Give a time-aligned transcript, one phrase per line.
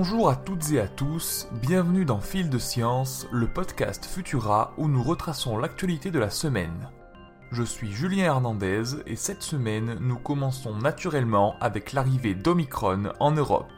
[0.00, 4.86] Bonjour à toutes et à tous, bienvenue dans Fil de Science, le podcast Futura où
[4.86, 6.88] nous retraçons l'actualité de la semaine.
[7.50, 13.72] Je suis Julien Hernandez et cette semaine nous commençons naturellement avec l'arrivée d'Omicron en Europe.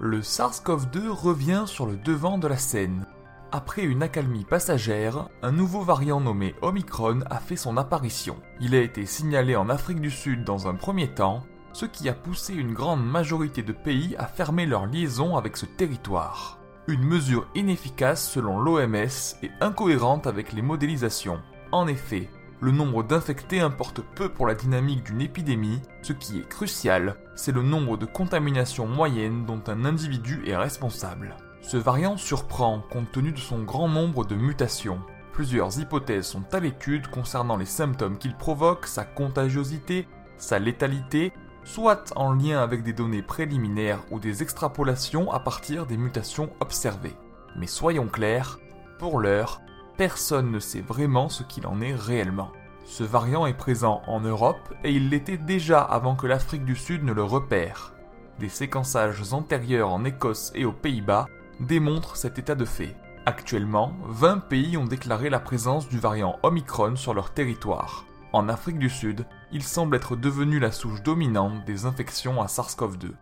[0.00, 3.06] Le SARS-CoV-2 revient sur le devant de la scène.
[3.52, 8.34] Après une accalmie passagère, un nouveau variant nommé Omicron a fait son apparition.
[8.60, 12.14] Il a été signalé en Afrique du Sud dans un premier temps, ce qui a
[12.14, 16.58] poussé une grande majorité de pays à fermer leurs liaisons avec ce territoire.
[16.86, 18.94] Une mesure inefficace selon l'OMS
[19.42, 21.40] et incohérente avec les modélisations.
[21.72, 26.48] En effet, le nombre d'infectés importe peu pour la dynamique d'une épidémie, ce qui est
[26.48, 31.36] crucial, c'est le nombre de contaminations moyennes dont un individu est responsable.
[31.60, 35.00] Ce variant surprend compte tenu de son grand nombre de mutations.
[35.32, 40.06] Plusieurs hypothèses sont à l'étude concernant les symptômes qu'il provoque, sa contagiosité,
[40.36, 41.32] sa létalité
[41.64, 47.16] soit en lien avec des données préliminaires ou des extrapolations à partir des mutations observées.
[47.56, 48.58] Mais soyons clairs,
[48.98, 49.60] pour l'heure,
[49.96, 52.52] personne ne sait vraiment ce qu'il en est réellement.
[52.84, 57.02] Ce variant est présent en Europe et il l'était déjà avant que l'Afrique du Sud
[57.02, 57.94] ne le repère.
[58.38, 61.26] Des séquençages antérieurs en Écosse et aux Pays-Bas
[61.60, 62.94] démontrent cet état de fait.
[63.26, 68.04] Actuellement, 20 pays ont déclaré la présence du variant Omicron sur leur territoire.
[68.34, 73.12] En Afrique du Sud, il semble être devenu la souche dominante des infections à SARS-CoV-2.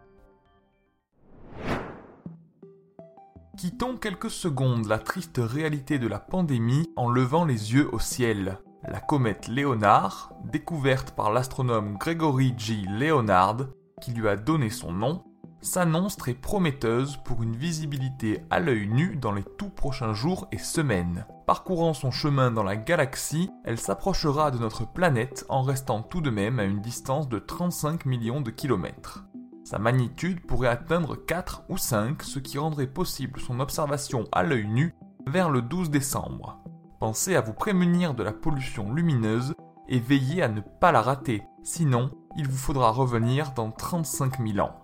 [3.59, 8.57] Quittons quelques secondes la triste réalité de la pandémie en levant les yeux au ciel.
[8.89, 12.83] La comète Léonard, découverte par l'astronome Gregory G.
[12.89, 13.67] Leonard,
[14.01, 15.25] qui lui a donné son nom,
[15.61, 20.59] s'annonce très prometteuse pour une visibilité à l'œil nu dans les tout prochains jours et
[20.59, 21.27] semaines.
[21.53, 26.31] Parcourant son chemin dans la galaxie, elle s'approchera de notre planète en restant tout de
[26.31, 29.27] même à une distance de 35 millions de kilomètres.
[29.63, 34.67] Sa magnitude pourrait atteindre 4 ou 5, ce qui rendrait possible son observation à l'œil
[34.67, 34.95] nu
[35.27, 36.59] vers le 12 décembre.
[37.01, 39.53] Pensez à vous prémunir de la pollution lumineuse
[39.91, 44.67] et veillez à ne pas la rater, sinon il vous faudra revenir dans 35 000
[44.67, 44.83] ans.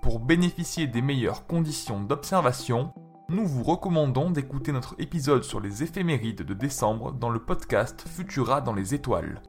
[0.00, 2.92] Pour bénéficier des meilleures conditions d'observation,
[3.28, 8.60] nous vous recommandons d'écouter notre épisode sur les éphémérides de décembre dans le podcast Futura
[8.60, 9.40] dans les étoiles.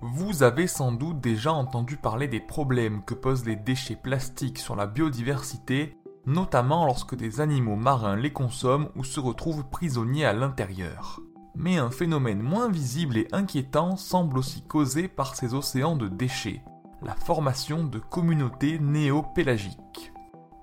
[0.00, 4.76] Vous avez sans doute déjà entendu parler des problèmes que posent les déchets plastiques sur
[4.76, 11.20] la biodiversité, notamment lorsque des animaux marins les consomment ou se retrouvent prisonniers à l'intérieur.
[11.54, 16.62] Mais un phénomène moins visible et inquiétant semble aussi causé par ces océans de déchets
[17.02, 20.12] la formation de communautés néo-pélagiques.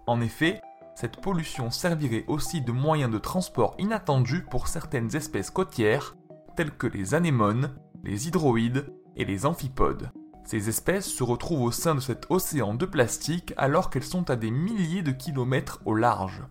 [0.08, 0.60] En effet,
[0.96, 6.16] cette pollution servirait aussi de moyen de transport inattendu pour certaines espèces côtières,
[6.56, 10.12] telles que les anémones, les hydroïdes et les amphipodes.
[10.46, 14.36] Ces espèces se retrouvent au sein de cet océan de plastique alors qu'elles sont à
[14.36, 16.44] des milliers de kilomètres au large.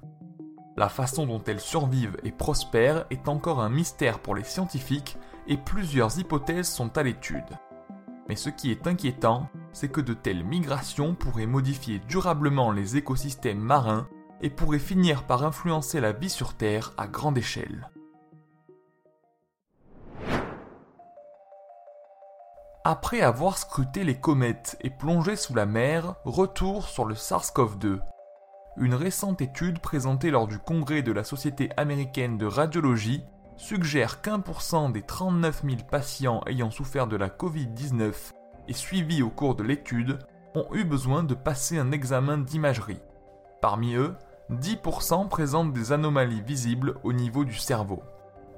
[0.76, 5.58] La façon dont elles survivent et prospèrent est encore un mystère pour les scientifiques et
[5.58, 7.44] plusieurs hypothèses sont à l'étude.
[8.28, 13.60] Mais ce qui est inquiétant, c'est que de telles migrations pourraient modifier durablement les écosystèmes
[13.60, 14.08] marins
[14.42, 17.88] et pourraient finir par influencer la vie sur Terre à grande échelle.
[22.84, 28.00] Après avoir scruté les comètes et plongé sous la mer, retour sur le SARS-CoV-2.
[28.76, 33.22] Une récente étude présentée lors du congrès de la Société américaine de radiologie
[33.56, 38.32] suggère qu'un pour cent des 39 000 patients ayant souffert de la Covid-19
[38.66, 40.18] et suivis au cours de l'étude
[40.56, 43.00] ont eu besoin de passer un examen d'imagerie.
[43.60, 44.16] Parmi eux,
[44.52, 48.02] 10% présentent des anomalies visibles au niveau du cerveau.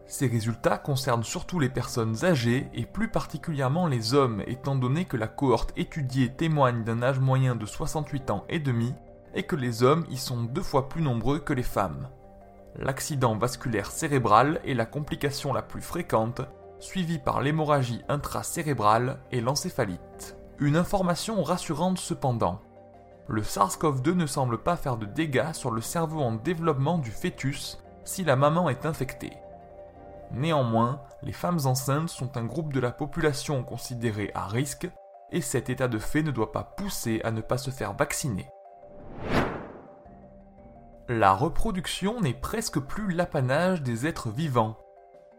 [0.07, 5.17] Ces résultats concernent surtout les personnes âgées et plus particulièrement les hommes étant donné que
[5.17, 8.93] la cohorte étudiée témoigne d'un âge moyen de 68 ans et demi
[9.35, 12.09] et que les hommes y sont deux fois plus nombreux que les femmes.
[12.77, 16.43] L'accident vasculaire cérébral est la complication la plus fréquente
[16.81, 20.37] suivi par l'hémorragie intracérébrale et l'encéphalite.
[20.59, 22.61] Une information rassurante cependant.
[23.27, 27.79] Le SARS-CoV-2 ne semble pas faire de dégâts sur le cerveau en développement du fœtus
[28.05, 29.33] si la maman est infectée.
[30.33, 34.89] Néanmoins, les femmes enceintes sont un groupe de la population considéré à risque
[35.31, 38.49] et cet état de fait ne doit pas pousser à ne pas se faire vacciner.
[41.09, 44.79] La reproduction n'est presque plus l'apanage des êtres vivants,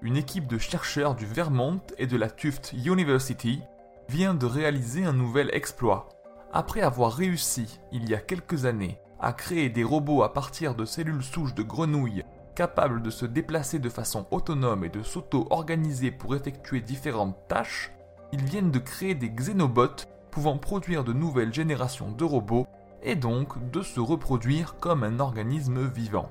[0.02, 3.62] une équipe de chercheurs du Vermont et de la Tufts University
[4.10, 6.10] vient de réaliser un nouvel exploit.
[6.57, 10.86] Après avoir réussi, il y a quelques années, à créer des robots à partir de
[10.86, 12.24] cellules souches de grenouilles
[12.56, 17.92] capables de se déplacer de façon autonome et de s'auto-organiser pour effectuer différentes tâches,
[18.31, 22.68] ils viennent de créer des xénobots pouvant produire de nouvelles générations de robots
[23.04, 26.30] et donc de se reproduire comme un organisme vivant.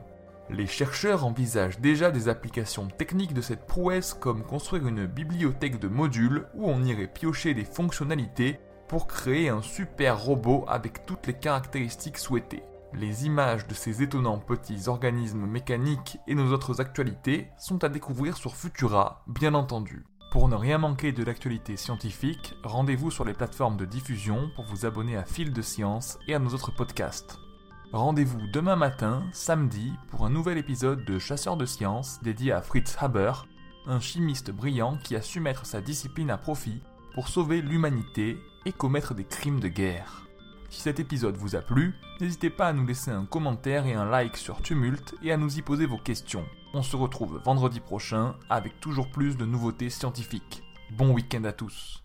[0.49, 5.89] Les chercheurs envisagent déjà des applications techniques de cette prouesse comme construire une bibliothèque de
[5.89, 11.35] modules où on irait piocher des fonctionnalités pour créer un super robot avec toutes les
[11.35, 12.63] caractéristiques souhaitées.
[12.93, 18.37] Les images de ces étonnants petits organismes mécaniques et nos autres actualités sont à découvrir
[18.37, 20.05] sur Futura, bien entendu.
[20.31, 24.87] Pour ne rien manquer de l'actualité scientifique, rendez-vous sur les plateformes de diffusion pour vous
[24.87, 27.39] abonner à Fil de Science et à nos autres podcasts.
[27.93, 32.97] Rendez-vous demain matin, samedi, pour un nouvel épisode de Chasseurs de Science dédié à Fritz
[32.99, 33.47] Haber,
[33.87, 36.83] un chimiste brillant qui a su mettre sa discipline à profit
[37.15, 38.37] pour sauver l'humanité
[38.67, 40.27] et commettre des crimes de guerre.
[40.71, 44.05] Si cet épisode vous a plu, n'hésitez pas à nous laisser un commentaire et un
[44.05, 46.45] like sur Tumult et à nous y poser vos questions.
[46.73, 50.65] On se retrouve vendredi prochain avec toujours plus de nouveautés scientifiques.
[50.91, 52.03] Bon week-end à tous